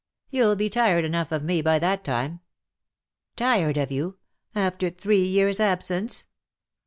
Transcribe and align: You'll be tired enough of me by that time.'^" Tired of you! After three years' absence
You'll 0.31 0.55
be 0.55 0.67
tired 0.67 1.05
enough 1.05 1.31
of 1.31 1.43
me 1.43 1.61
by 1.61 1.77
that 1.77 2.03
time.'^" 2.03 2.39
Tired 3.45 3.77
of 3.77 3.91
you! 3.91 4.17
After 4.55 4.89
three 4.89 5.23
years' 5.27 5.59
absence 5.59 6.25